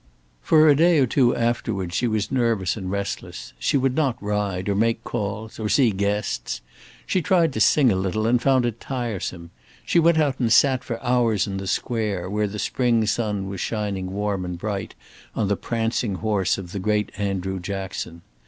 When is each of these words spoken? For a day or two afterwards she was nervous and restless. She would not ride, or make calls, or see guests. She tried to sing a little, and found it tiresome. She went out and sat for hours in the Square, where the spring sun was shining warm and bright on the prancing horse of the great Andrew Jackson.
For 0.41 0.67
a 0.67 0.75
day 0.75 0.97
or 0.97 1.05
two 1.05 1.35
afterwards 1.35 1.93
she 1.95 2.07
was 2.07 2.31
nervous 2.31 2.75
and 2.75 2.89
restless. 2.89 3.53
She 3.59 3.77
would 3.77 3.93
not 3.95 4.17
ride, 4.19 4.67
or 4.67 4.73
make 4.73 5.03
calls, 5.03 5.59
or 5.59 5.69
see 5.69 5.91
guests. 5.91 6.61
She 7.05 7.21
tried 7.21 7.53
to 7.53 7.59
sing 7.59 7.91
a 7.91 7.95
little, 7.95 8.25
and 8.25 8.41
found 8.41 8.65
it 8.65 8.79
tiresome. 8.79 9.51
She 9.85 9.99
went 9.99 10.17
out 10.17 10.39
and 10.39 10.51
sat 10.51 10.83
for 10.83 10.99
hours 11.03 11.45
in 11.45 11.57
the 11.57 11.67
Square, 11.67 12.31
where 12.31 12.47
the 12.47 12.57
spring 12.57 13.05
sun 13.05 13.47
was 13.47 13.61
shining 13.61 14.09
warm 14.11 14.43
and 14.43 14.57
bright 14.57 14.95
on 15.35 15.49
the 15.49 15.55
prancing 15.55 16.15
horse 16.15 16.57
of 16.57 16.71
the 16.71 16.79
great 16.79 17.11
Andrew 17.17 17.59
Jackson. 17.59 18.23